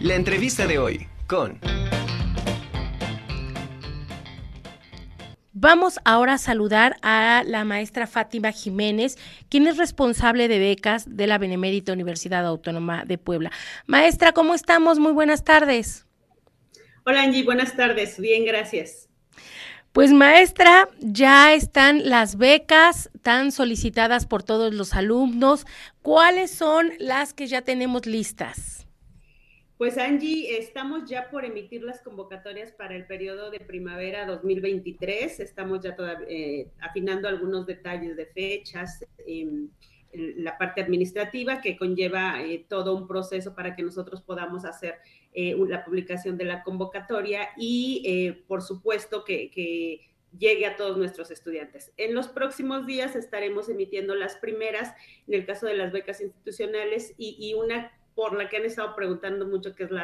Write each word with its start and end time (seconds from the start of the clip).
La 0.00 0.14
entrevista 0.14 0.66
de 0.66 0.78
hoy 0.78 1.06
con... 1.26 1.60
Vamos 5.52 6.00
ahora 6.06 6.34
a 6.34 6.38
saludar 6.38 6.96
a 7.02 7.42
la 7.44 7.66
maestra 7.66 8.06
Fátima 8.06 8.50
Jiménez, 8.50 9.18
quien 9.50 9.66
es 9.66 9.76
responsable 9.76 10.48
de 10.48 10.58
becas 10.58 11.04
de 11.06 11.26
la 11.26 11.36
Benemérita 11.36 11.92
Universidad 11.92 12.46
Autónoma 12.46 13.04
de 13.04 13.18
Puebla. 13.18 13.52
Maestra, 13.84 14.32
¿cómo 14.32 14.54
estamos? 14.54 14.98
Muy 14.98 15.12
buenas 15.12 15.44
tardes. 15.44 16.06
Hola 17.04 17.20
Angie, 17.20 17.44
buenas 17.44 17.76
tardes. 17.76 18.18
Bien, 18.18 18.46
gracias. 18.46 19.10
Pues 19.92 20.12
maestra, 20.12 20.88
ya 21.00 21.52
están 21.52 22.08
las 22.08 22.36
becas 22.38 23.10
tan 23.20 23.52
solicitadas 23.52 24.24
por 24.24 24.42
todos 24.44 24.72
los 24.72 24.94
alumnos. 24.94 25.66
¿Cuáles 26.00 26.50
son 26.50 26.90
las 26.98 27.34
que 27.34 27.48
ya 27.48 27.60
tenemos 27.60 28.06
listas? 28.06 28.79
Pues 29.80 29.96
Angie, 29.96 30.58
estamos 30.58 31.08
ya 31.08 31.30
por 31.30 31.46
emitir 31.46 31.82
las 31.82 32.02
convocatorias 32.02 32.70
para 32.70 32.94
el 32.94 33.06
periodo 33.06 33.50
de 33.50 33.60
primavera 33.60 34.26
2023. 34.26 35.40
Estamos 35.40 35.80
ya 35.80 35.96
eh, 36.28 36.68
afinando 36.82 37.28
algunos 37.28 37.64
detalles 37.64 38.14
de 38.14 38.26
fechas, 38.26 39.06
en 39.26 39.70
la 40.12 40.58
parte 40.58 40.82
administrativa 40.82 41.62
que 41.62 41.78
conlleva 41.78 42.42
eh, 42.42 42.66
todo 42.68 42.94
un 42.94 43.08
proceso 43.08 43.54
para 43.54 43.74
que 43.74 43.82
nosotros 43.82 44.20
podamos 44.20 44.66
hacer 44.66 44.96
eh, 45.32 45.56
la 45.66 45.82
publicación 45.82 46.36
de 46.36 46.44
la 46.44 46.62
convocatoria 46.62 47.48
y 47.56 48.32
por 48.48 48.60
supuesto 48.60 49.24
que, 49.24 50.10
llegue 50.38 50.64
a 50.64 50.76
todos 50.76 50.96
nuestros 50.96 51.32
estudiantes. 51.32 51.90
En 51.96 52.14
los 52.14 52.28
próximos 52.28 52.86
días 52.86 53.16
estaremos 53.16 53.68
emitiendo 53.68 54.14
las 54.14 54.36
primeras, 54.36 54.94
en 55.26 55.34
el 55.34 55.44
caso 55.44 55.66
de 55.66 55.74
las 55.74 55.90
becas 55.90 56.20
institucionales, 56.20 57.14
y 57.18 57.52
una 57.54 57.90
por 58.20 58.34
la 58.34 58.50
que 58.50 58.58
han 58.58 58.66
estado 58.66 58.94
preguntando 58.94 59.46
mucho, 59.46 59.74
que 59.74 59.84
es 59.84 59.90
la 59.90 59.98